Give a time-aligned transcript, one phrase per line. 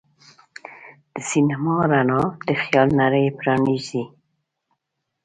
[1.13, 4.03] د سینما رڼا د خیال نړۍ پرانیزي.